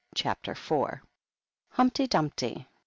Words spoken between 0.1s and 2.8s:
CHAPTEK IV. HUMPTY DUMPTY.